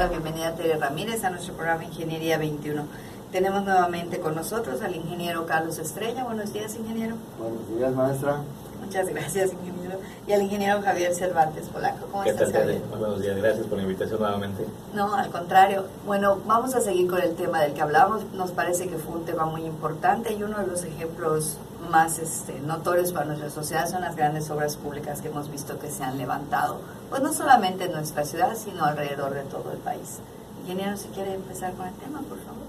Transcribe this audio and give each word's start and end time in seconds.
dar 0.00 0.08
la 0.08 0.18
bienvenida 0.18 0.48
a 0.48 0.54
Tere 0.54 0.78
Ramírez 0.78 1.24
a 1.24 1.30
nuestro 1.30 1.52
programa 1.52 1.84
Ingeniería 1.84 2.38
21. 2.38 2.84
Tenemos 3.32 3.64
nuevamente 3.64 4.18
con 4.18 4.34
nosotros 4.34 4.80
al 4.80 4.96
ingeniero 4.96 5.44
Carlos 5.44 5.78
Estrella. 5.78 6.24
Buenos 6.24 6.54
días, 6.54 6.74
ingeniero. 6.74 7.16
Buenos 7.38 7.68
días, 7.68 7.92
maestra. 7.92 8.38
Muchas 8.82 9.08
gracias, 9.10 9.52
ingeniero. 9.52 9.98
Y 10.26 10.32
al 10.32 10.40
ingeniero 10.40 10.80
Javier 10.80 11.14
Cervantes 11.14 11.68
Polaco. 11.68 12.06
¿Cómo 12.10 12.24
¿Qué 12.24 12.30
estás, 12.30 12.50
tal, 12.50 12.80
Buenos 12.98 13.20
días, 13.20 13.36
gracias 13.36 13.66
por 13.66 13.76
la 13.76 13.82
invitación 13.82 14.20
nuevamente. 14.20 14.64
No, 14.94 15.14
al 15.14 15.28
contrario. 15.28 15.84
Bueno, 16.06 16.38
vamos 16.46 16.74
a 16.74 16.80
seguir 16.80 17.06
con 17.06 17.20
el 17.20 17.34
tema 17.34 17.60
del 17.60 17.74
que 17.74 17.82
hablamos. 17.82 18.24
Nos 18.32 18.52
parece 18.52 18.88
que 18.88 18.96
fue 18.96 19.16
un 19.16 19.26
tema 19.26 19.44
muy 19.44 19.66
importante 19.66 20.32
y 20.32 20.42
uno 20.42 20.60
de 20.60 20.66
los 20.66 20.82
ejemplos 20.82 21.58
más 21.90 22.18
este, 22.18 22.58
notorios 22.60 23.12
para 23.12 23.26
nuestra 23.26 23.50
sociedad 23.50 23.86
son 23.86 24.00
las 24.00 24.16
grandes 24.16 24.50
obras 24.50 24.76
públicas 24.76 25.20
que 25.20 25.28
hemos 25.28 25.50
visto 25.50 25.78
que 25.78 25.90
se 25.90 26.02
han 26.04 26.16
levantado, 26.16 26.80
pues 27.10 27.22
no 27.22 27.32
solamente 27.32 27.84
en 27.84 27.92
nuestra 27.92 28.24
ciudad, 28.24 28.56
sino 28.56 28.84
alrededor 28.84 29.34
de 29.34 29.42
todo 29.42 29.72
el 29.72 29.78
país. 29.78 30.20
Ingeniero, 30.62 30.96
si 30.96 31.08
quiere 31.08 31.34
empezar 31.34 31.74
con 31.74 31.88
el 31.88 31.94
tema, 31.94 32.20
por 32.20 32.38
favor. 32.38 32.62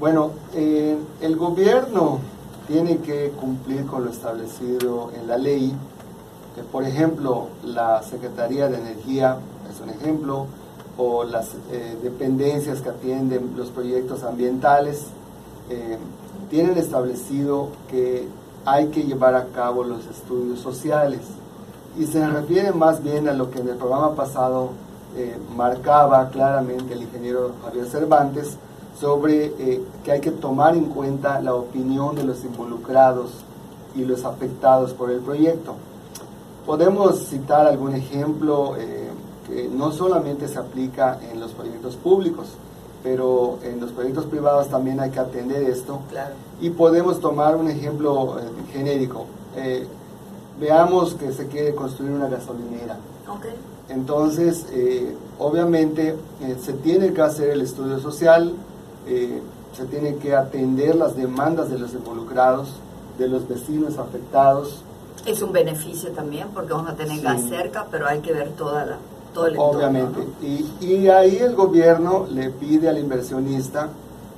Bueno, 0.00 0.30
eh, 0.54 0.96
el 1.20 1.36
gobierno 1.36 2.20
tiene 2.66 2.98
que 2.98 3.30
cumplir 3.38 3.86
con 3.86 4.04
lo 4.04 4.10
establecido 4.10 5.10
en 5.14 5.28
la 5.28 5.36
ley. 5.36 5.74
Que, 6.56 6.62
por 6.62 6.84
ejemplo, 6.84 7.48
la 7.64 8.02
Secretaría 8.02 8.68
de 8.68 8.78
Energía 8.78 9.38
es 9.70 9.80
un 9.80 9.90
ejemplo, 9.90 10.46
o 10.96 11.24
las 11.24 11.50
eh, 11.70 11.96
dependencias 12.02 12.80
que 12.80 12.90
atienden 12.90 13.54
los 13.56 13.70
proyectos 13.70 14.22
ambientales, 14.22 15.04
eh, 15.70 15.98
tienen 16.50 16.76
establecido 16.76 17.68
que 17.90 18.28
hay 18.64 18.88
que 18.88 19.02
llevar 19.02 19.34
a 19.34 19.46
cabo 19.46 19.84
los 19.84 20.06
estudios 20.06 20.60
sociales. 20.60 21.20
Y 21.98 22.06
se 22.06 22.26
refiere 22.26 22.72
más 22.72 23.02
bien 23.02 23.28
a 23.28 23.32
lo 23.32 23.50
que 23.50 23.60
en 23.60 23.68
el 23.68 23.76
programa 23.76 24.14
pasado 24.14 24.70
marcaba 25.54 26.30
claramente 26.30 26.94
el 26.94 27.02
ingeniero 27.02 27.52
Javier 27.62 27.86
Cervantes, 27.86 28.56
sobre 28.98 29.46
eh, 29.46 29.82
que 30.04 30.12
hay 30.12 30.20
que 30.20 30.30
tomar 30.30 30.76
en 30.76 30.84
cuenta 30.84 31.40
la 31.40 31.54
opinión 31.54 32.14
de 32.14 32.24
los 32.24 32.44
involucrados 32.44 33.32
y 33.94 34.04
los 34.04 34.24
afectados 34.24 34.92
por 34.92 35.10
el 35.10 35.18
proyecto. 35.20 35.74
Podemos 36.66 37.26
citar 37.26 37.66
algún 37.66 37.94
ejemplo 37.94 38.76
eh, 38.78 39.08
que 39.46 39.68
no 39.68 39.90
solamente 39.90 40.46
se 40.46 40.58
aplica 40.58 41.18
en 41.32 41.40
los 41.40 41.50
proyectos 41.50 41.96
públicos, 41.96 42.46
pero 43.02 43.58
en 43.64 43.80
los 43.80 43.90
proyectos 43.90 44.26
privados 44.26 44.68
también 44.68 45.00
hay 45.00 45.10
que 45.10 45.18
atender 45.18 45.64
esto. 45.64 45.98
Y 46.60 46.70
podemos 46.70 47.18
tomar 47.18 47.56
un 47.56 47.68
ejemplo 47.68 48.38
eh, 48.38 48.42
genérico. 48.72 49.26
Veamos 50.62 51.14
que 51.14 51.32
se 51.32 51.48
quiere 51.48 51.74
construir 51.74 52.12
una 52.12 52.28
gasolinera. 52.28 52.96
Entonces, 53.88 54.64
obviamente, 55.38 56.16
se 56.62 56.72
tiene 56.74 57.12
que 57.12 57.20
hacer 57.20 57.50
el 57.50 57.62
estudio 57.62 57.98
social, 57.98 58.54
eh, 59.06 59.42
se 59.76 59.84
tienen 59.86 60.18
que 60.18 60.34
atender 60.34 60.94
las 60.94 61.16
demandas 61.16 61.68
de 61.68 61.78
los 61.78 61.92
involucrados, 61.92 62.74
de 63.18 63.28
los 63.28 63.48
vecinos 63.48 63.98
afectados. 63.98 64.82
Es 65.26 65.42
un 65.42 65.52
beneficio 65.52 66.10
también 66.12 66.48
porque 66.54 66.72
vamos 66.72 66.90
a 66.90 66.94
tener 66.94 67.20
gas 67.20 67.42
cerca, 67.48 67.86
pero 67.90 68.06
hay 68.06 68.20
que 68.20 68.32
ver 68.32 68.50
toda 68.50 68.86
la, 68.86 68.98
todo 69.34 69.46
el 69.46 69.54
entorno. 69.54 69.78
Obviamente. 69.78 70.20
Y, 70.42 70.68
y, 70.80 71.08
ahí 71.08 71.36
el 71.36 71.54
gobierno 71.54 72.26
le 72.30 72.50
pide 72.50 72.88
al 72.88 72.98
inversionista 72.98 73.88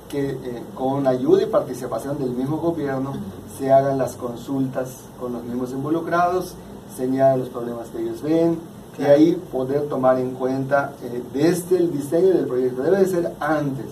que 0.09 0.31
eh, 0.31 0.63
con 0.75 1.07
ayuda 1.07 1.43
y 1.43 1.47
participación 1.47 2.17
del 2.19 2.31
mismo 2.31 2.57
gobierno 2.57 3.13
se 3.57 3.71
hagan 3.71 3.97
las 3.97 4.15
consultas 4.15 4.89
con 5.19 5.33
los 5.33 5.43
mismos 5.43 5.71
involucrados, 5.71 6.53
señalen 6.95 7.39
los 7.39 7.49
problemas 7.49 7.87
que 7.89 8.01
ellos 8.01 8.21
ven, 8.21 8.59
y 8.97 9.03
ahí 9.03 9.41
poder 9.51 9.87
tomar 9.87 10.19
en 10.19 10.31
cuenta 10.31 10.93
eh, 11.03 11.21
desde 11.33 11.77
el 11.77 11.91
diseño 11.91 12.29
del 12.29 12.45
proyecto. 12.45 12.81
Debe 12.81 13.05
ser 13.05 13.33
antes. 13.39 13.87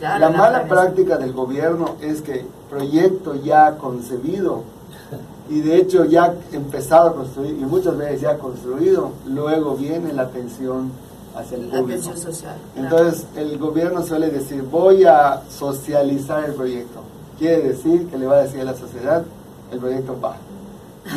La 0.00 0.28
mala 0.28 0.64
práctica 0.64 1.16
del 1.16 1.32
gobierno 1.32 1.94
es 2.00 2.20
que 2.20 2.44
proyecto 2.68 3.36
ya 3.36 3.78
concebido 3.78 4.64
y 5.48 5.60
de 5.60 5.76
hecho 5.76 6.04
ya 6.04 6.34
empezado 6.52 7.10
a 7.10 7.14
construir 7.14 7.56
y 7.58 7.64
muchas 7.64 7.96
veces 7.96 8.22
ya 8.22 8.36
construido, 8.36 9.12
luego 9.26 9.76
viene 9.76 10.12
la 10.12 10.22
atención 10.22 10.90
hacia 11.34 11.56
el 11.56 11.66
público. 11.66 12.16
social. 12.16 12.56
Entonces 12.76 13.26
el 13.36 13.58
gobierno 13.58 14.02
suele 14.02 14.30
decir 14.30 14.62
voy 14.62 15.04
a 15.04 15.42
socializar 15.50 16.44
el 16.44 16.54
proyecto. 16.54 17.00
Quiere 17.38 17.62
decir 17.62 18.06
que 18.08 18.18
le 18.18 18.26
va 18.26 18.36
a 18.36 18.42
decir 18.42 18.60
a 18.60 18.64
la 18.64 18.74
sociedad 18.74 19.24
el 19.72 19.78
proyecto 19.78 20.18
va. 20.20 20.36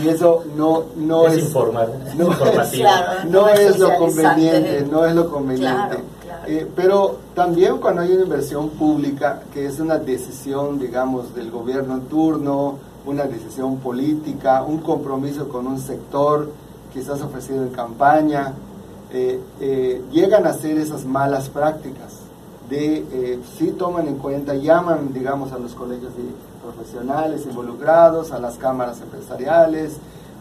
Y 0.04 0.10
eso 0.10 0.44
no, 0.58 0.84
no 0.98 1.28
es, 1.28 1.38
informar, 1.38 1.90
no, 2.18 2.32
es, 2.34 3.30
no, 3.30 3.48
es, 3.48 3.80
lo 3.80 3.98
conveniente, 3.98 4.86
no 4.92 5.06
es 5.06 5.16
lo 5.16 5.32
conveniente. 5.32 5.98
Eh, 6.46 6.68
pero 6.76 7.20
también 7.34 7.78
cuando 7.78 8.02
hay 8.02 8.12
una 8.12 8.24
inversión 8.24 8.70
pública, 8.72 9.44
que 9.54 9.66
es 9.66 9.80
una 9.80 9.98
decisión, 9.98 10.78
digamos, 10.78 11.34
del 11.34 11.52
gobierno 11.52 11.94
en 11.96 12.02
turno, 12.02 12.76
una 13.06 13.24
decisión 13.24 13.78
política, 13.78 14.62
un 14.64 14.80
compromiso 14.80 15.48
con 15.48 15.68
un 15.68 15.80
sector 15.80 16.50
quizás 16.94 17.22
ofrecido 17.22 17.64
en 17.64 17.70
campaña, 17.70 18.54
eh, 19.14 19.40
eh, 19.60 20.04
llegan 20.12 20.46
a 20.46 20.54
ser 20.54 20.78
esas 20.78 21.06
malas 21.06 21.50
prácticas 21.50 22.14
de 22.70 23.40
si 23.58 23.72
toman 23.72 24.08
en 24.08 24.18
cuenta, 24.18 24.54
llaman, 24.54 25.14
digamos, 25.14 25.54
a 25.54 25.58
los 25.58 25.74
colegios 25.74 26.12
de 26.18 26.24
profesionales 26.62 27.46
involucrados, 27.46 28.34
a 28.34 28.40
las 28.40 28.58
cámaras 28.58 29.00
empresariales, 29.00 29.94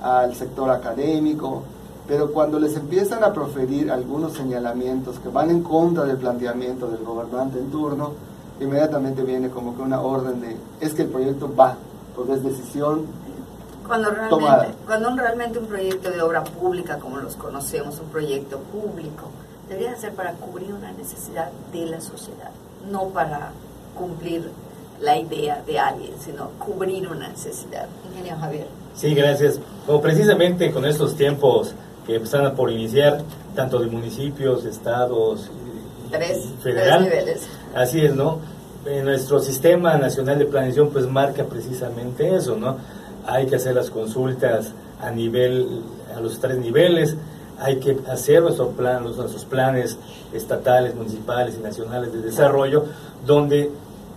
al 0.03 0.35
sector 0.35 0.71
académico, 0.71 1.63
pero 2.09 2.33
cuando 2.33 2.59
les 2.59 2.77
empiezan 2.77 3.25
a 3.25 3.33
proferir 3.33 3.91
algunos 3.91 4.35
señalamientos 4.35 5.19
que 5.19 5.29
van 5.29 5.51
en 5.51 5.63
contra 5.63 6.05
del 6.05 6.17
planteamiento 6.17 6.89
del 6.89 7.05
gobernante 7.05 7.59
en 7.59 7.71
turno, 7.71 8.13
inmediatamente 8.61 9.23
viene 9.23 9.51
como 9.51 9.77
que 9.77 9.83
una 9.83 10.01
orden 10.01 10.41
de, 10.41 10.57
es 10.81 10.95
que 10.95 11.03
el 11.03 11.09
proyecto 11.09 11.53
va, 11.55 11.77
porque 12.15 12.35
es 12.35 12.45
decisión 12.45 13.03
cuando 13.87 14.11
realmente, 14.11 14.75
Cuando 14.87 15.17
realmente 15.17 15.59
un 15.59 15.67
proyecto 15.67 16.11
de 16.11 16.21
obra 16.23 16.45
pública, 16.45 16.99
como 16.99 17.19
los 17.19 17.37
conocemos, 17.37 17.99
un 18.01 18.09
proyecto 18.09 18.59
público, 18.59 19.31
debería 19.69 19.97
ser 19.97 20.13
para 20.13 20.33
cubrir 20.33 20.73
una 20.73 20.93
necesidad 20.93 21.51
de 21.73 21.87
la 21.87 22.01
sociedad, 22.01 22.51
no 22.91 23.09
para 23.09 23.53
cumplir 23.97 24.51
la 25.01 25.17
idea 25.19 25.63
de 25.67 25.79
alguien, 25.79 26.13
sino 26.25 26.51
cubrir 26.59 27.09
una 27.09 27.29
necesidad. 27.29 27.87
Ingeniero 28.09 28.39
Javier. 28.39 28.67
Sí, 28.95 29.15
gracias. 29.15 29.61
Como 29.87 30.01
precisamente 30.01 30.73
con 30.73 30.85
estos 30.87 31.17
tiempos 31.17 31.75
que 32.07 32.17
están 32.17 32.55
por 32.55 32.71
iniciar, 32.71 33.23
tanto 33.55 33.79
de 33.79 33.89
municipios, 33.89 34.65
estados, 34.65 35.51
tres, 36.11 36.45
federal. 36.63 37.03
niveles. 37.03 37.47
Así 37.75 38.05
es, 38.05 38.15
¿no? 38.15 38.39
En 38.87 39.05
nuestro 39.05 39.41
sistema 39.41 39.97
nacional 39.97 40.39
de 40.39 40.47
planeación 40.47 40.91
pues 40.91 41.07
marca 41.07 41.45
precisamente 41.45 42.35
eso, 42.35 42.57
¿no? 42.57 42.77
Hay 43.27 43.47
que 43.47 43.57
hacer 43.57 43.75
las 43.75 43.91
consultas 43.91 44.73
a 45.01 45.11
nivel, 45.11 45.83
a 46.17 46.21
los 46.21 46.39
tres 46.39 46.59
niveles, 46.59 47.17
hay 47.59 47.77
que 47.77 47.99
hacer 48.09 48.43
nuestro 48.43 48.71
plan, 48.71 49.03
nuestros 49.03 49.45
planes 49.45 49.99
estatales, 50.33 50.95
municipales 50.95 51.57
y 51.59 51.63
nacionales 51.63 52.13
de 52.13 52.21
desarrollo, 52.21 52.85
donde 53.27 53.71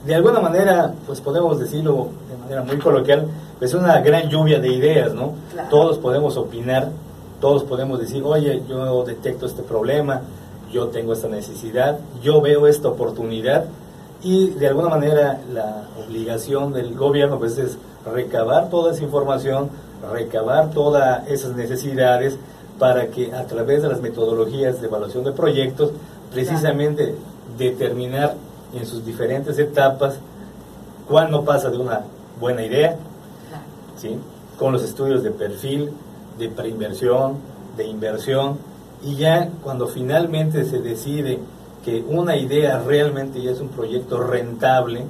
de 0.05 0.15
alguna 0.15 0.39
manera, 0.39 0.93
pues 1.05 1.19
podemos 1.21 1.59
decirlo 1.59 2.09
de 2.29 2.37
manera 2.37 2.63
muy 2.63 2.77
coloquial, 2.77 3.27
es 3.59 3.73
una 3.73 3.99
gran 3.99 4.29
lluvia 4.29 4.59
de 4.59 4.69
ideas, 4.69 5.13
¿no? 5.13 5.33
Todos 5.69 5.97
podemos 5.97 6.37
opinar 6.37 6.89
todos 7.39 7.63
podemos 7.63 7.99
decir, 7.99 8.21
oye, 8.23 8.61
yo 8.67 9.03
detecto 9.05 9.45
este 9.45 9.63
problema, 9.63 10.21
yo 10.71 10.87
tengo 10.87 11.13
esta 11.13 11.27
necesidad, 11.29 11.99
yo 12.21 12.41
veo 12.41 12.67
esta 12.67 12.89
oportunidad 12.89 13.65
y 14.21 14.49
de 14.49 14.67
alguna 14.67 14.89
manera 14.89 15.41
la 15.51 15.87
obligación 16.05 16.73
del 16.73 16.93
gobierno 16.95 17.39
pues 17.39 17.57
es 17.57 17.77
recabar 18.05 18.69
toda 18.69 18.91
esa 18.91 19.03
información, 19.03 19.69
recabar 20.11 20.71
todas 20.71 21.27
esas 21.27 21.55
necesidades 21.55 22.37
para 22.77 23.07
que 23.07 23.33
a 23.33 23.45
través 23.45 23.81
de 23.81 23.89
las 23.89 24.01
metodologías 24.01 24.81
de 24.81 24.87
evaluación 24.87 25.23
de 25.23 25.31
proyectos 25.31 25.91
precisamente 26.31 27.15
determinar 27.57 28.35
en 28.73 28.85
sus 28.85 29.05
diferentes 29.05 29.57
etapas 29.57 30.19
cuándo 31.07 31.43
pasa 31.43 31.69
de 31.69 31.77
una 31.77 32.01
buena 32.39 32.63
idea, 32.63 32.97
¿sí? 33.97 34.17
con 34.57 34.71
los 34.71 34.83
estudios 34.83 35.23
de 35.23 35.31
perfil, 35.31 35.91
de 36.37 36.49
preinversión, 36.49 37.37
de 37.75 37.85
inversión, 37.85 38.57
y 39.03 39.15
ya 39.15 39.49
cuando 39.63 39.87
finalmente 39.87 40.65
se 40.65 40.79
decide 40.79 41.39
que 41.83 42.03
una 42.07 42.35
idea 42.35 42.79
realmente 42.79 43.41
ya 43.41 43.51
es 43.51 43.59
un 43.59 43.69
proyecto 43.69 44.21
rentable, 44.21 45.05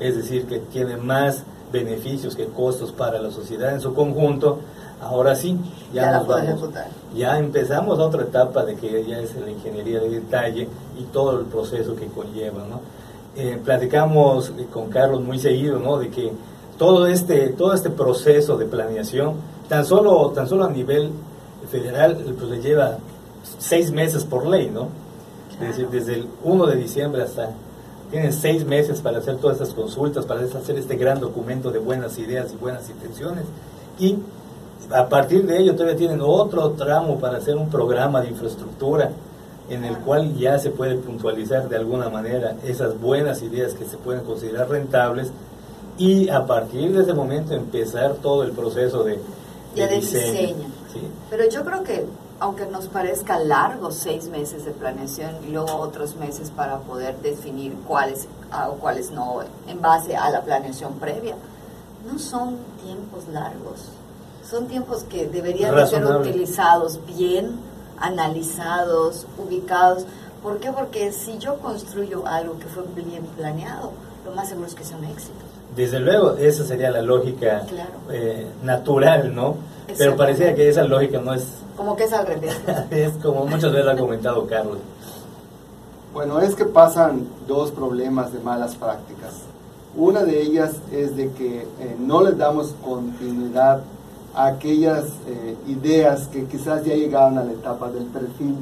es 0.00 0.16
decir, 0.16 0.46
que 0.46 0.58
tiene 0.58 0.96
más 0.96 1.44
beneficios 1.72 2.36
que 2.36 2.46
costos 2.46 2.92
para 2.92 3.20
la 3.20 3.30
sociedad 3.30 3.74
en 3.74 3.80
su 3.80 3.94
conjunto, 3.94 4.60
ahora 5.00 5.34
sí, 5.34 5.58
ya, 5.92 6.12
nos 6.12 6.26
vamos, 6.26 6.70
ya 7.14 7.38
empezamos 7.38 7.98
otra 7.98 8.22
etapa 8.22 8.64
de 8.64 8.76
que 8.76 9.04
ya 9.04 9.18
es 9.18 9.34
la 9.36 9.50
ingeniería 9.50 10.00
de 10.00 10.08
detalle 10.08 10.68
y 10.98 11.02
todo 11.12 11.40
el 11.40 11.46
proceso 11.46 11.94
que 11.96 12.06
conlleva, 12.06 12.64
¿no? 12.68 12.80
Eh, 13.36 13.60
platicamos 13.64 14.52
con 14.72 14.88
Carlos 14.90 15.20
muy 15.20 15.38
seguido, 15.38 15.80
¿no? 15.80 15.98
De 15.98 16.08
que 16.08 16.32
todo 16.78 17.06
este, 17.06 17.48
todo 17.48 17.74
este 17.74 17.90
proceso 17.90 18.56
de 18.56 18.66
planeación 18.66 19.34
tan 19.68 19.84
solo, 19.84 20.30
tan 20.30 20.48
solo 20.48 20.64
a 20.64 20.70
nivel 20.70 21.10
federal, 21.70 22.16
pues 22.38 22.50
le 22.50 22.60
lleva 22.60 22.98
seis 23.58 23.90
meses 23.90 24.24
por 24.24 24.46
ley, 24.46 24.70
¿no? 24.70 24.88
Es 25.60 25.68
decir, 25.68 25.88
desde 25.88 26.14
el 26.14 26.28
1 26.42 26.66
de 26.66 26.76
diciembre 26.76 27.22
hasta... 27.22 27.50
Tienen 28.10 28.32
seis 28.32 28.64
meses 28.64 29.00
para 29.00 29.18
hacer 29.18 29.38
todas 29.38 29.60
estas 29.60 29.74
consultas, 29.74 30.24
para 30.24 30.42
hacer 30.42 30.78
este 30.78 30.94
gran 30.94 31.18
documento 31.18 31.72
de 31.72 31.80
buenas 31.80 32.16
ideas 32.18 32.52
y 32.52 32.56
buenas 32.56 32.88
intenciones. 32.88 33.44
Y 33.98 34.18
a 34.90 35.08
partir 35.08 35.44
de 35.46 35.58
ello 35.58 35.74
todavía 35.74 35.96
tienen 35.96 36.20
otro 36.20 36.70
tramo 36.72 37.18
para 37.18 37.38
hacer 37.38 37.56
un 37.56 37.70
programa 37.70 38.20
de 38.20 38.28
infraestructura 38.28 39.10
en 39.68 39.84
el 39.84 39.96
cual 39.98 40.34
ya 40.36 40.58
se 40.58 40.70
puede 40.70 40.96
puntualizar 40.96 41.68
de 41.68 41.76
alguna 41.76 42.10
manera 42.10 42.56
esas 42.64 43.00
buenas 43.00 43.42
ideas 43.42 43.74
que 43.74 43.84
se 43.84 43.96
pueden 43.96 44.22
considerar 44.24 44.68
rentables 44.68 45.30
y 45.96 46.28
a 46.28 46.44
partir 46.44 46.92
de 46.92 47.02
ese 47.02 47.14
momento 47.14 47.54
empezar 47.54 48.14
todo 48.14 48.42
el 48.42 48.52
proceso 48.52 49.04
de, 49.04 49.18
diseño. 49.74 50.66
Pero 51.30 51.48
yo 51.48 51.64
creo 51.64 51.82
que 51.82 52.04
aunque 52.40 52.66
nos 52.66 52.88
parezca 52.88 53.38
largo 53.38 53.90
seis 53.90 54.28
meses 54.28 54.64
de 54.64 54.72
planeación 54.72 55.36
y 55.46 55.52
luego 55.52 55.76
otros 55.76 56.16
meses 56.16 56.50
para 56.50 56.78
poder 56.78 57.16
definir 57.18 57.74
cuáles 57.86 58.26
o 58.68 58.74
cuáles 58.74 59.10
no 59.10 59.40
en 59.68 59.80
base 59.80 60.16
a 60.16 60.30
la 60.30 60.42
planeación 60.42 60.94
previa, 60.94 61.36
no 62.10 62.18
son 62.18 62.58
tiempos 62.82 63.28
largos. 63.28 63.88
Son 64.48 64.66
tiempos 64.66 65.04
que 65.04 65.26
deberían 65.26 65.74
de 65.74 65.86
ser 65.86 66.04
utilizados 66.04 67.00
bien, 67.06 67.58
analizados, 67.98 69.26
ubicados. 69.38 70.04
¿Por 70.42 70.58
qué? 70.58 70.70
Porque 70.70 71.12
si 71.12 71.38
yo 71.38 71.56
construyo 71.58 72.26
algo 72.26 72.58
que 72.58 72.66
fue 72.66 72.82
bien 72.94 73.24
planeado, 73.36 73.92
lo 74.24 74.32
más 74.32 74.48
seguro 74.48 74.66
es 74.66 74.74
que 74.74 74.84
sea 74.84 74.98
un 74.98 75.04
éxito. 75.04 75.44
Desde 75.74 75.98
luego, 75.98 76.36
esa 76.36 76.64
sería 76.64 76.90
la 76.90 77.02
lógica 77.02 77.62
eh, 78.10 78.46
natural, 78.62 79.34
¿no? 79.34 79.56
Pero 79.98 80.16
parecía 80.16 80.54
que 80.54 80.68
esa 80.68 80.84
lógica 80.84 81.20
no 81.20 81.34
es... 81.34 81.46
Como 81.76 81.96
que 81.96 82.04
es 82.04 82.12
al 82.12 82.26
revés. 82.26 82.56
es 82.90 83.12
como 83.22 83.46
muchas 83.46 83.72
veces 83.72 83.88
ha 83.88 83.96
comentado 83.96 84.46
Carlos. 84.46 84.78
Bueno, 86.12 86.40
es 86.40 86.54
que 86.54 86.64
pasan 86.64 87.26
dos 87.48 87.72
problemas 87.72 88.32
de 88.32 88.40
malas 88.40 88.76
prácticas. 88.76 89.34
Una 89.96 90.22
de 90.22 90.42
ellas 90.42 90.72
es 90.92 91.16
de 91.16 91.30
que 91.32 91.62
eh, 91.62 91.96
no 91.98 92.22
les 92.22 92.36
damos 92.38 92.74
continuidad 92.84 93.82
a 94.34 94.46
aquellas 94.46 95.04
eh, 95.26 95.56
ideas 95.66 96.28
que 96.28 96.46
quizás 96.46 96.84
ya 96.84 96.94
llegaban 96.94 97.38
a 97.38 97.44
la 97.44 97.52
etapa 97.52 97.90
del 97.90 98.04
perfil. 98.04 98.56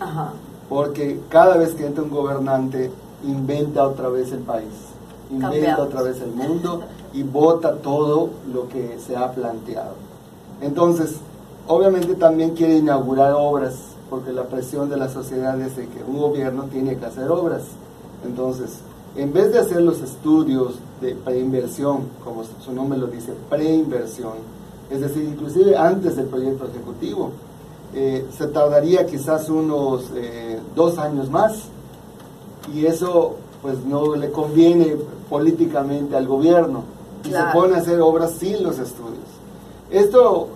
Ajá. 0.00 0.32
Porque 0.68 1.20
cada 1.28 1.56
vez 1.56 1.74
que 1.74 1.86
entra 1.86 2.02
un 2.02 2.10
gobernante, 2.10 2.90
inventa 3.24 3.86
otra 3.86 4.08
vez 4.08 4.32
el 4.32 4.40
país 4.40 4.92
inventa 5.32 5.82
otra 5.82 6.02
vez 6.02 6.20
el 6.20 6.32
mundo 6.32 6.82
y 7.12 7.22
vota 7.22 7.76
todo 7.76 8.30
lo 8.52 8.68
que 8.68 8.98
se 8.98 9.16
ha 9.16 9.32
planteado. 9.32 9.94
Entonces, 10.60 11.16
obviamente 11.66 12.14
también 12.14 12.50
quiere 12.50 12.76
inaugurar 12.76 13.34
obras, 13.36 13.74
porque 14.10 14.32
la 14.32 14.44
presión 14.44 14.90
de 14.90 14.96
la 14.96 15.08
sociedad 15.08 15.60
es 15.60 15.76
de 15.76 15.86
que 15.88 16.02
un 16.06 16.18
gobierno 16.18 16.64
tiene 16.64 16.96
que 16.96 17.06
hacer 17.06 17.30
obras. 17.30 17.62
Entonces, 18.24 18.80
en 19.16 19.32
vez 19.32 19.52
de 19.52 19.58
hacer 19.58 19.82
los 19.82 20.00
estudios 20.00 20.74
de 21.00 21.14
preinversión, 21.14 22.08
como 22.24 22.42
su 22.44 22.72
nombre 22.72 22.98
lo 22.98 23.06
dice, 23.06 23.32
preinversión, 23.48 24.34
es 24.90 25.00
decir, 25.00 25.24
inclusive 25.24 25.76
antes 25.76 26.16
del 26.16 26.26
proyecto 26.26 26.66
ejecutivo, 26.66 27.30
eh, 27.94 28.26
se 28.36 28.46
tardaría 28.48 29.06
quizás 29.06 29.48
unos 29.48 30.10
eh, 30.14 30.58
dos 30.74 30.98
años 30.98 31.30
más 31.30 31.64
y 32.72 32.86
eso 32.86 33.36
pues 33.60 33.84
no 33.84 34.16
le 34.16 34.30
conviene 34.30 34.96
políticamente 35.28 36.16
al 36.16 36.26
gobierno 36.26 36.84
y 37.24 37.30
se 37.30 37.42
pone 37.52 37.74
a 37.74 37.78
hacer 37.78 38.00
obras 38.00 38.32
sin 38.32 38.62
los 38.62 38.78
estudios. 38.78 39.24
Esto 39.90 40.48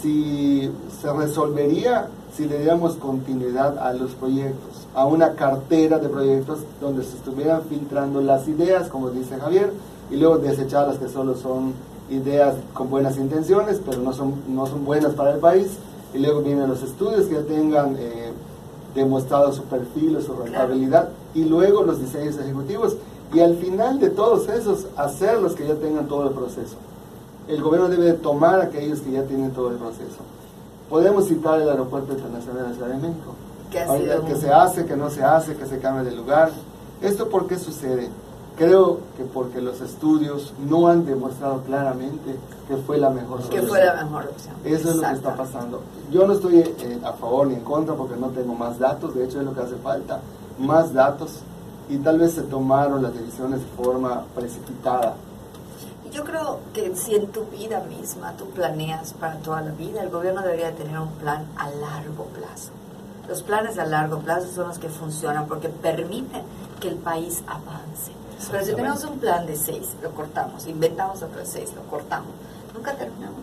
si 0.00 0.70
se 1.00 1.12
resolvería 1.12 2.08
si 2.36 2.46
le 2.46 2.58
diéramos 2.58 2.94
continuidad 2.94 3.78
a 3.78 3.92
los 3.92 4.12
proyectos, 4.12 4.86
a 4.94 5.06
una 5.06 5.34
cartera 5.34 5.98
de 5.98 6.08
proyectos 6.08 6.60
donde 6.80 7.02
se 7.02 7.16
estuvieran 7.16 7.62
filtrando 7.62 8.20
las 8.20 8.46
ideas, 8.46 8.88
como 8.88 9.10
dice 9.10 9.38
Javier, 9.38 9.72
y 10.10 10.16
luego 10.16 10.38
desechar 10.38 10.86
las 10.86 10.98
que 10.98 11.08
solo 11.08 11.34
son 11.34 11.72
ideas 12.10 12.54
con 12.74 12.90
buenas 12.90 13.16
intenciones, 13.16 13.80
pero 13.84 14.00
no 14.00 14.12
son, 14.12 14.34
no 14.48 14.66
son 14.66 14.84
buenas 14.84 15.14
para 15.14 15.32
el 15.32 15.40
país, 15.40 15.78
y 16.14 16.18
luego 16.18 16.42
vienen 16.42 16.68
los 16.68 16.82
estudios 16.82 17.26
que 17.26 17.36
tengan 17.36 17.96
eh, 17.98 18.32
demostrado 18.94 19.52
su 19.52 19.64
perfil 19.64 20.16
o 20.16 20.22
su 20.22 20.32
rentabilidad, 20.34 21.08
y 21.34 21.44
luego 21.44 21.82
los 21.82 22.00
diseños 22.00 22.38
ejecutivos 22.38 22.96
y 23.34 23.40
al 23.40 23.56
final 23.56 23.98
de 23.98 24.10
todos 24.10 24.48
esos, 24.48 24.86
hacer 24.96 25.40
los 25.40 25.54
que 25.54 25.66
ya 25.66 25.74
tengan 25.74 26.06
todo 26.06 26.28
el 26.28 26.34
proceso. 26.34 26.76
El 27.48 27.62
gobierno 27.62 27.88
debe 27.88 28.12
tomar 28.12 28.60
aquellos 28.60 29.00
que 29.00 29.10
ya 29.10 29.22
tienen 29.24 29.52
todo 29.52 29.70
el 29.70 29.76
proceso. 29.76 30.20
Podemos 30.88 31.26
citar 31.26 31.60
el 31.60 31.68
Aeropuerto 31.68 32.12
Internacional 32.12 32.62
de 32.62 32.68
la 32.68 32.74
Ciudad 32.74 32.88
de 32.88 33.08
México. 33.08 33.34
Que 33.70 34.36
se 34.36 34.50
hace, 34.50 34.86
que 34.86 34.96
no 34.96 35.10
se 35.10 35.22
hace, 35.22 35.56
que 35.56 35.66
se 35.66 35.78
cambia 35.78 36.04
de 36.04 36.16
lugar. 36.16 36.50
¿Esto 37.02 37.28
por 37.28 37.46
qué 37.46 37.58
sucede? 37.58 38.08
Creo 38.56 38.98
que 39.16 39.24
porque 39.24 39.60
los 39.60 39.80
estudios 39.80 40.52
no 40.68 40.88
han 40.88 41.06
demostrado 41.06 41.62
claramente 41.62 42.36
que 42.66 42.76
fue 42.76 42.98
la 42.98 43.08
mejor 43.08 43.40
opción. 43.40 43.60
Que 43.60 43.66
fue 43.66 43.84
la 43.84 44.04
mejor 44.04 44.24
opción. 44.24 44.54
Eso 44.64 44.90
es 44.90 44.96
lo 44.96 45.02
que 45.02 45.14
está 45.14 45.36
pasando. 45.36 45.80
Yo 46.10 46.26
no 46.26 46.32
estoy 46.34 46.58
eh, 46.58 47.00
a 47.04 47.12
favor 47.12 47.46
ni 47.46 47.54
en 47.54 47.60
contra 47.60 47.94
porque 47.94 48.16
no 48.16 48.28
tengo 48.28 48.54
más 48.54 48.78
datos, 48.78 49.14
de 49.14 49.24
hecho 49.24 49.38
es 49.38 49.46
lo 49.46 49.54
que 49.54 49.60
hace 49.60 49.76
falta, 49.76 50.20
más 50.58 50.92
datos 50.92 51.40
y 51.88 51.98
tal 51.98 52.18
vez 52.18 52.32
se 52.32 52.42
tomaron 52.42 53.02
las 53.02 53.14
decisiones 53.14 53.60
de 53.60 53.82
forma 53.82 54.24
precipitada. 54.34 55.14
Yo 56.12 56.24
creo 56.24 56.60
que 56.72 56.94
si 56.96 57.14
en 57.14 57.28
tu 57.28 57.44
vida 57.46 57.80
misma 57.80 58.32
tú 58.36 58.48
planeas 58.50 59.12
para 59.14 59.36
toda 59.36 59.60
la 59.60 59.70
vida, 59.72 60.02
el 60.02 60.10
gobierno 60.10 60.42
debería 60.42 60.74
tener 60.74 60.98
un 60.98 61.10
plan 61.12 61.46
a 61.56 61.70
largo 61.70 62.24
plazo. 62.26 62.70
Los 63.28 63.42
planes 63.42 63.78
a 63.78 63.84
largo 63.84 64.18
plazo 64.20 64.48
son 64.54 64.68
los 64.68 64.78
que 64.78 64.88
funcionan 64.88 65.46
porque 65.46 65.68
permiten 65.68 66.42
que 66.80 66.88
el 66.88 66.96
país 66.96 67.42
avance. 67.46 68.12
Pero 68.50 68.64
si 68.64 68.74
tenemos 68.74 69.04
un 69.04 69.18
plan 69.18 69.46
de 69.46 69.56
seis, 69.56 69.96
lo 70.02 70.10
cortamos, 70.10 70.66
inventamos 70.66 71.22
otro 71.22 71.40
de 71.40 71.46
seis, 71.46 71.72
lo 71.74 71.82
cortamos, 71.82 72.30
nunca 72.74 72.94
terminamos. 72.94 73.40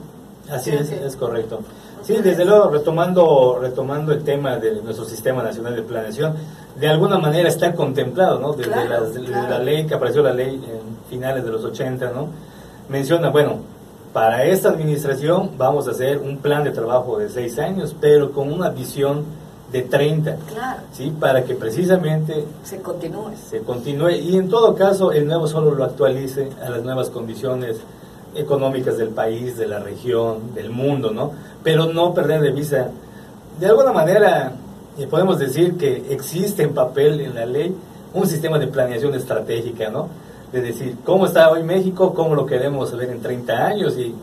Así 0.49 0.71
es, 0.71 0.91
es 0.91 1.15
correcto. 1.15 1.59
Sí, 2.03 2.15
desde 2.21 2.45
luego, 2.45 2.69
retomando, 2.69 3.57
retomando 3.59 4.13
el 4.13 4.23
tema 4.23 4.57
de 4.57 4.79
nuestro 4.81 5.05
Sistema 5.05 5.41
Nacional 5.41 5.75
de 5.75 5.81
Planeación, 5.81 6.35
de 6.79 6.87
alguna 6.87 7.17
manera 7.17 7.49
está 7.49 7.73
contemplado, 7.73 8.39
¿no? 8.39 8.53
Desde, 8.53 8.87
la, 8.87 9.57
ley, 9.59 9.87
que 9.87 9.95
apareció 9.95 10.21
la 10.21 10.33
ley 10.33 10.53
en 10.53 10.97
finales 11.09 11.43
de 11.43 11.51
los 11.51 11.63
80, 11.63 12.11
¿no? 12.11 12.29
Menciona, 12.89 13.29
bueno, 13.29 13.59
para 14.13 14.45
esta 14.45 14.69
administración 14.69 15.51
vamos 15.57 15.87
a 15.87 15.91
hacer 15.91 16.19
un 16.19 16.37
plan 16.37 16.63
de 16.63 16.71
trabajo 16.71 17.17
de 17.17 17.29
seis 17.29 17.59
años, 17.59 17.95
pero 17.99 18.31
con 18.31 18.51
una 18.51 18.69
visión 18.69 19.25
de 19.71 19.81
30, 19.81 20.37
claro. 20.53 20.81
¿sí? 20.93 21.13
Para 21.19 21.43
que 21.43 21.55
precisamente 21.55 22.45
se 22.63 22.81
continúe. 22.81 23.31
Se 23.49 23.59
continúe 23.59 24.11
y 24.11 24.37
en 24.37 24.47
todo 24.47 24.75
caso 24.75 25.11
el 25.11 25.27
nuevo 25.27 25.47
solo 25.47 25.71
lo 25.71 25.83
actualice 25.83 26.49
a 26.65 26.69
las 26.69 26.83
nuevas 26.83 27.09
condiciones 27.09 27.77
económicas 28.35 28.97
del 28.97 29.09
país, 29.09 29.57
de 29.57 29.67
la 29.67 29.79
región, 29.79 30.53
del 30.53 30.69
mundo, 30.69 31.11
¿no? 31.11 31.31
Pero 31.63 31.87
no 31.87 32.13
perder 32.13 32.41
de 32.41 32.51
vista, 32.51 32.89
de 33.59 33.65
alguna 33.65 33.91
manera, 33.91 34.53
eh, 34.97 35.07
podemos 35.07 35.39
decir 35.39 35.77
que 35.77 36.05
existe 36.09 36.63
en 36.63 36.73
papel 36.73 37.21
en 37.21 37.35
la 37.35 37.45
ley 37.45 37.75
un 38.13 38.27
sistema 38.27 38.59
de 38.59 38.67
planeación 38.67 39.13
estratégica, 39.15 39.89
¿no? 39.89 40.07
De 40.55 40.61
decir, 40.61 40.95
¿cómo 41.03 41.25
está 41.25 41.51
hoy 41.51 41.63
México? 41.63 42.13
¿Cómo 42.13 42.33
lo 42.33 42.45
queremos 42.45 42.95
ver 42.95 43.09
en 43.09 43.21
30 43.21 43.65
años? 43.65 43.97
Y 43.97 44.15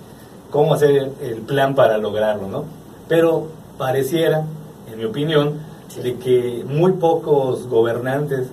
cómo 0.50 0.72
hacer 0.72 1.12
el 1.20 1.42
plan 1.42 1.74
para 1.74 1.98
lograrlo, 1.98 2.48
¿no? 2.48 2.64
Pero 3.06 3.48
pareciera, 3.76 4.46
en 4.90 4.98
mi 4.98 5.04
opinión, 5.04 5.58
de 6.02 6.14
que 6.16 6.64
muy 6.66 6.92
pocos 6.92 7.68
gobernantes, 7.68 8.48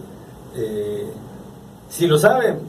eh, 0.57 1.09
si 1.87 2.05
lo 2.05 2.17
saben, 2.17 2.59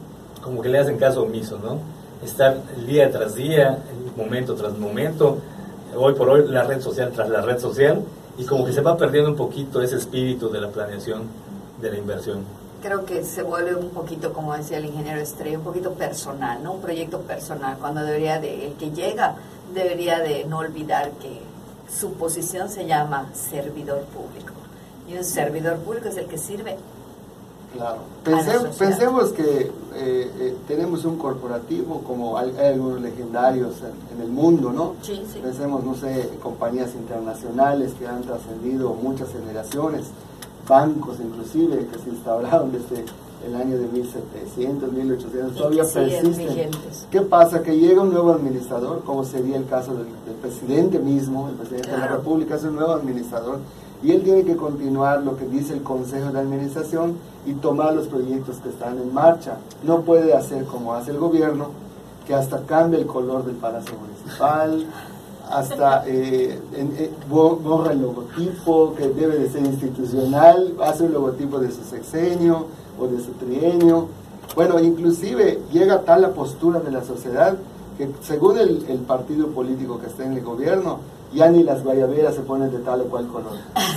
como 0.41 0.61
que 0.61 0.69
le 0.69 0.79
hacen 0.79 0.97
caso 0.97 1.23
omiso, 1.23 1.59
¿no? 1.61 1.79
estar 2.23 2.61
día 2.87 3.11
tras 3.11 3.35
día, 3.35 3.79
momento 4.15 4.55
tras 4.55 4.77
momento, 4.77 5.39
hoy 5.93 6.13
por 6.13 6.29
hoy 6.29 6.47
la 6.47 6.63
red 6.63 6.79
social 6.79 7.11
tras 7.11 7.29
la 7.29 7.41
red 7.41 7.59
social, 7.59 8.01
y 8.37 8.45
como 8.45 8.63
que 8.63 8.71
se 8.71 8.79
va 8.79 8.95
perdiendo 8.95 9.29
un 9.29 9.35
poquito 9.35 9.81
ese 9.81 9.97
espíritu 9.97 10.49
de 10.49 10.61
la 10.61 10.69
planeación, 10.69 11.23
de 11.81 11.91
la 11.91 11.97
inversión. 11.97 12.60
Creo 12.81 13.05
que 13.05 13.23
se 13.23 13.43
vuelve 13.43 13.75
un 13.75 13.89
poquito, 13.89 14.33
como 14.33 14.55
decía 14.55 14.77
el 14.77 14.85
ingeniero 14.85 15.19
Estrella, 15.19 15.57
un 15.57 15.63
poquito 15.63 15.93
personal, 15.93 16.63
¿no? 16.63 16.73
Un 16.73 16.81
proyecto 16.81 17.21
personal, 17.21 17.77
cuando 17.77 18.01
debería 18.01 18.39
de, 18.39 18.67
el 18.67 18.73
que 18.73 18.91
llega 18.91 19.35
debería 19.73 20.19
de 20.19 20.45
no 20.45 20.59
olvidar 20.59 21.11
que 21.11 21.41
su 21.89 22.13
posición 22.13 22.69
se 22.69 22.85
llama 22.85 23.29
servidor 23.33 24.03
público. 24.05 24.53
Y 25.07 25.15
un 25.15 25.23
servidor 25.23 25.77
público 25.77 26.09
es 26.09 26.17
el 26.17 26.25
que 26.25 26.37
sirve 26.37 26.77
Claro. 27.73 27.99
pensemos 28.77 29.31
que 29.31 29.61
eh, 29.61 29.71
eh, 29.95 30.57
tenemos 30.67 31.05
un 31.05 31.17
corporativo 31.17 32.01
como 32.01 32.37
hay, 32.37 32.53
algunos 32.57 32.99
legendarios 33.01 33.75
en, 34.13 34.21
el 34.21 34.27
mundo, 34.27 34.71
¿no? 34.73 34.95
Sí, 35.01 35.23
sí. 35.31 35.39
Pensemos, 35.41 35.83
no 35.83 35.95
sé, 35.95 36.29
compañías 36.43 36.93
internacionales 36.93 37.93
que 37.97 38.05
han 38.07 38.21
trascendido 38.23 38.93
muchas 38.93 39.29
generaciones, 39.31 40.07
bancos 40.71 41.17
inclusive 41.19 41.85
que 41.87 41.99
se 41.99 42.09
instauraron 42.09 42.71
desde 42.71 43.03
el 43.45 43.55
año 43.55 43.77
de 43.77 43.87
1700, 43.87 44.89
1800, 44.89 45.55
todavía 45.55 45.83
persisten. 45.83 46.69
¿Qué 47.09 47.21
pasa? 47.21 47.61
Que 47.61 47.77
llega 47.77 48.01
un 48.01 48.13
nuevo 48.13 48.31
administrador, 48.31 49.03
como 49.03 49.25
sería 49.25 49.57
el 49.57 49.65
caso 49.65 49.95
del, 49.95 50.07
presidente 50.41 50.97
mismo, 50.99 51.49
el 51.49 51.55
presidente 51.55 51.91
de 51.91 51.97
la 51.97 52.07
República 52.07 52.55
es 52.55 52.63
un 52.63 52.75
nuevo 52.75 52.93
administrador, 52.93 53.59
Y 54.01 54.11
él 54.11 54.23
tiene 54.23 54.43
que 54.45 54.55
continuar 54.55 55.21
lo 55.21 55.35
que 55.37 55.45
dice 55.45 55.73
el 55.73 55.83
Consejo 55.83 56.31
de 56.31 56.39
Administración 56.39 57.17
y 57.45 57.53
tomar 57.53 57.93
los 57.93 58.07
proyectos 58.07 58.55
que 58.63 58.69
están 58.69 58.97
en 58.97 59.13
marcha. 59.13 59.57
No 59.83 60.01
puede 60.01 60.33
hacer 60.33 60.63
como 60.65 60.93
hace 60.93 61.11
el 61.11 61.17
gobierno, 61.17 61.67
que 62.25 62.33
hasta 62.33 62.61
cambia 62.65 62.99
el 62.99 63.07
color 63.07 63.43
del 63.45 63.55
Palacio 63.55 63.95
Municipal, 63.99 64.87
hasta 65.49 66.07
eh, 66.07 66.59
eh, 66.73 67.11
borra 67.29 67.91
el 67.91 68.01
logotipo 68.01 68.93
que 68.95 69.09
debe 69.09 69.37
de 69.37 69.49
ser 69.49 69.65
institucional, 69.65 70.75
hace 70.81 71.03
un 71.03 71.13
logotipo 71.13 71.59
de 71.59 71.71
su 71.71 71.83
sexenio 71.83 72.67
o 72.99 73.07
de 73.07 73.19
su 73.21 73.31
trienio. 73.33 74.07
Bueno, 74.55 74.79
inclusive 74.79 75.59
llega 75.71 76.01
tal 76.01 76.21
la 76.21 76.33
postura 76.33 76.79
de 76.79 76.91
la 76.91 77.03
sociedad 77.03 77.57
que 77.97 78.09
según 78.21 78.57
el, 78.57 78.85
el 78.87 78.99
partido 78.99 79.47
político 79.47 79.99
que 79.99 80.07
está 80.07 80.25
en 80.25 80.33
el 80.33 80.43
gobierno, 80.43 80.99
ya 81.33 81.49
ni 81.49 81.63
las 81.63 81.83
guayaberas 81.83 82.35
se 82.35 82.41
ponen 82.41 82.71
de 82.71 82.79
tal 82.79 83.01
o 83.01 83.03
cual 83.05 83.27
color. 83.27 83.53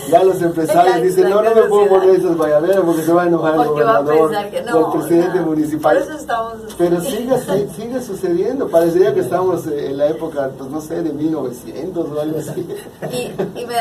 Ya 0.08 0.22
los 0.22 0.40
empresarios 0.42 1.02
dicen, 1.02 1.30
no, 1.30 1.42
no 1.42 1.54
me 1.54 1.62
puedo 1.62 1.88
poner 1.88 2.10
esas 2.10 2.36
guayaberas 2.36 2.80
porque 2.84 3.02
se 3.02 3.12
va 3.12 3.24
a 3.24 3.26
enojar 3.26 3.54
el 3.54 3.68
gobernador 3.68 4.32
o 4.72 4.94
el 4.94 4.98
presidente 4.98 5.40
municipal. 5.40 6.04
Pero 6.78 7.00
sigue, 7.00 7.68
sigue 7.76 8.02
sucediendo, 8.02 8.68
parecería 8.68 9.12
que 9.12 9.20
estamos 9.20 9.66
en 9.66 9.96
la 9.96 10.06
época, 10.06 10.50
pues 10.56 10.70
no 10.70 10.80
sé, 10.80 11.02
de 11.02 11.12
1900 11.12 12.10
o 12.10 12.20
algo 12.20 12.38
así. 12.38 12.66
Y, 13.12 13.60
y 13.60 13.66
me, 13.66 13.74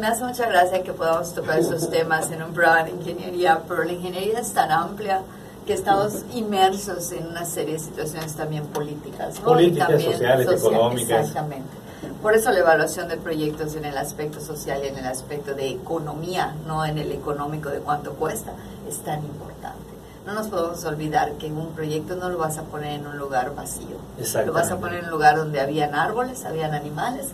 me, 0.00 0.06
hace 0.06 0.24
mucha 0.24 0.48
gracia 0.48 0.82
que 0.82 0.92
podamos 0.92 1.32
tocar 1.32 1.58
estos 1.58 1.88
temas 1.88 2.30
en 2.32 2.42
un 2.42 2.52
programa 2.52 2.84
de 2.84 2.90
ingeniería, 2.90 3.60
pero 3.68 3.84
la 3.84 3.92
ingeniería 3.92 4.40
es 4.40 4.52
tan 4.52 4.70
amplia 4.70 5.22
que 5.64 5.74
estamos 5.74 6.24
inmersos 6.34 7.12
en 7.12 7.26
una 7.26 7.44
serie 7.44 7.74
de 7.74 7.80
situaciones 7.80 8.34
también 8.34 8.66
políticas. 8.66 9.38
Políticas, 9.40 10.02
sociales, 10.02 10.48
económicas. 10.50 11.20
Exactamente. 11.20 11.85
Por 12.22 12.34
eso 12.34 12.50
la 12.50 12.60
evaluación 12.60 13.08
de 13.08 13.16
proyectos 13.16 13.74
en 13.76 13.84
el 13.84 13.96
aspecto 13.96 14.40
social 14.40 14.80
y 14.84 14.88
en 14.88 14.98
el 14.98 15.06
aspecto 15.06 15.54
de 15.54 15.68
economía, 15.68 16.54
no 16.66 16.84
en 16.84 16.98
el 16.98 17.12
económico 17.12 17.68
de 17.68 17.78
cuánto 17.78 18.14
cuesta, 18.14 18.52
es 18.88 18.98
tan 18.98 19.24
importante. 19.24 19.84
No 20.26 20.34
nos 20.34 20.48
podemos 20.48 20.84
olvidar 20.84 21.32
que 21.34 21.46
un 21.46 21.72
proyecto 21.72 22.16
no 22.16 22.28
lo 22.28 22.38
vas 22.38 22.58
a 22.58 22.62
poner 22.62 23.00
en 23.00 23.06
un 23.06 23.16
lugar 23.16 23.54
vacío. 23.54 23.96
Lo 24.44 24.52
vas 24.52 24.70
a 24.72 24.78
poner 24.78 25.00
en 25.00 25.04
un 25.04 25.10
lugar 25.12 25.36
donde 25.36 25.60
habían 25.60 25.94
árboles, 25.94 26.44
habían 26.44 26.74
animales, 26.74 27.28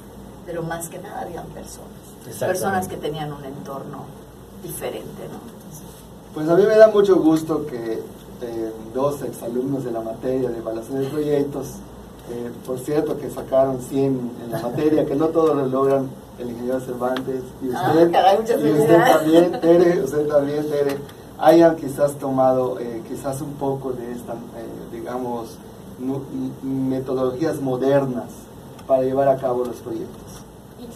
pero 0.44 0.62
más 0.62 0.88
que 0.88 0.98
nada 0.98 1.22
habían 1.22 1.46
personas. 1.46 1.88
Personas 2.38 2.88
que 2.88 2.96
tenían 2.96 3.32
un 3.32 3.44
entorno 3.44 4.04
diferente, 4.62 5.28
¿no? 5.30 5.62
Pues 6.34 6.48
a 6.48 6.54
mí 6.54 6.64
me 6.64 6.76
da 6.76 6.88
mucho 6.88 7.16
gusto 7.16 7.66
que 7.66 8.02
eh, 8.42 8.72
dos 8.94 9.22
exalumnos 9.22 9.84
de 9.84 9.90
la 9.90 10.00
materia 10.00 10.50
de 10.50 10.58
evaluación 10.58 11.00
de 11.00 11.08
proyectos 11.08 11.66
eh, 12.30 12.50
por 12.66 12.78
cierto, 12.78 13.18
que 13.18 13.30
sacaron 13.30 13.80
100 13.80 14.30
en 14.44 14.50
la 14.50 14.60
materia, 14.60 15.04
que 15.04 15.14
no 15.14 15.28
todos 15.28 15.56
lo 15.56 15.66
logran, 15.66 16.08
el 16.38 16.50
ingeniero 16.50 16.80
Cervantes 16.80 17.42
y 17.62 17.70
ah, 17.74 17.92
usted, 17.92 18.64
y 18.64 18.72
usted 18.72 18.96
también, 18.96 19.60
Tere, 19.60 20.02
usted 20.02 20.26
también, 20.26 20.68
Tere, 20.68 20.96
hayan 21.38 21.76
quizás 21.76 22.14
tomado 22.14 22.78
eh, 22.78 23.02
quizás 23.08 23.40
un 23.40 23.52
poco 23.54 23.92
de 23.92 24.12
estas, 24.12 24.36
eh, 24.36 24.92
digamos, 24.92 25.58
metodologías 26.62 27.60
modernas 27.60 28.30
para 28.86 29.02
llevar 29.02 29.28
a 29.28 29.36
cabo 29.36 29.64
los 29.64 29.76
proyectos. 29.76 30.42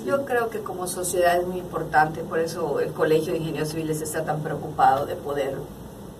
Yo 0.04 0.24
creo 0.24 0.50
que 0.50 0.60
como 0.60 0.86
sociedad 0.86 1.40
es 1.40 1.46
muy 1.46 1.58
importante, 1.58 2.22
por 2.22 2.38
eso 2.38 2.80
el 2.80 2.92
Colegio 2.92 3.32
de 3.32 3.38
Ingenieros 3.38 3.68
Civiles 3.68 4.00
está 4.00 4.24
tan 4.24 4.40
preocupado 4.40 5.06
de 5.06 5.14
poder 5.14 5.56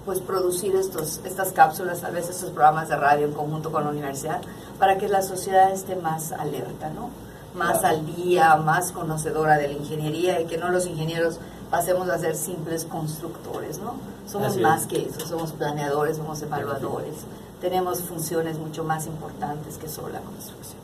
pues 0.06 0.20
producir 0.20 0.75
estos, 0.76 1.20
estas 1.25 1.52
cápsulas, 1.52 2.00
tal 2.00 2.14
vez 2.14 2.30
estos 2.30 2.50
programas 2.50 2.88
de 2.88 2.96
radio 2.96 3.26
en 3.26 3.32
conjunto 3.32 3.72
con 3.72 3.84
la 3.84 3.90
universidad, 3.90 4.40
para 4.78 4.96
que 4.96 5.08
la 5.08 5.20
sociedad 5.20 5.72
esté 5.72 5.96
más 5.96 6.32
alerta, 6.32 6.88
¿no? 6.90 7.10
Más 7.54 7.84
al 7.84 8.06
día, 8.06 8.54
más 8.56 8.92
conocedora 8.92 9.58
de 9.58 9.68
la 9.68 9.75
ingeniería 9.75 10.40
y 10.40 10.46
que 10.46 10.58
no 10.58 10.68
los 10.68 10.86
ingenieros 10.86 11.40
pasemos 11.70 12.08
a 12.08 12.18
ser 12.18 12.36
simples 12.36 12.84
constructores, 12.84 13.78
¿no? 13.80 13.94
Somos 14.30 14.56
más 14.58 14.86
que 14.86 15.06
eso, 15.06 15.26
somos 15.26 15.52
planeadores, 15.52 16.18
somos 16.18 16.40
evaluadores, 16.40 17.16
tenemos 17.60 18.02
funciones 18.02 18.58
mucho 18.58 18.84
más 18.84 19.06
importantes 19.06 19.76
que 19.76 19.88
solo 19.88 20.10
la 20.10 20.20
construcción. 20.20 20.78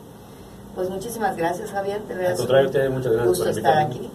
Pues 0.75 0.89
muchísimas 0.89 1.37
gracias, 1.37 1.71
Javier. 1.71 2.01
Te 2.01 2.27
Al 2.27 2.35
contrario, 2.35 2.91
muchas 2.91 3.13
gracias 3.13 3.27
gusto 3.27 3.49
estar 3.49 3.77
aquí 3.77 4.09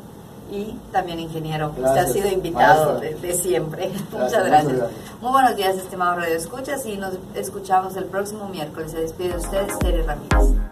y 0.50 0.78
también 0.92 1.20
ingeniero. 1.20 1.70
Usted 1.70 1.84
ha 1.84 2.06
sido 2.06 2.28
invitado 2.28 3.00
de, 3.00 3.34
siempre. 3.34 3.90
Muchas 4.12 4.44
gracias. 4.44 4.78
Muy 5.20 5.30
buenos 5.30 5.56
días, 5.56 5.76
estimados 5.76 6.16
Radio 6.16 6.36
Escuchas, 6.36 6.86
y 6.86 6.96
nos 6.96 7.14
escuchamos 7.34 7.96
el 7.96 8.04
próximo 8.04 8.48
miércoles. 8.48 8.92
Se 8.92 9.00
despide 9.00 9.30
de 9.30 9.36
ustedes, 9.38 9.78
Tere 9.78 10.02
Ramírez. 10.02 10.67